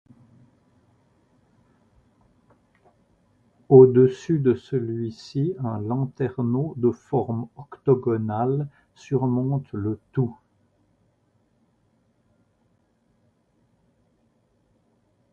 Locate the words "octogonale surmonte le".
7.55-9.99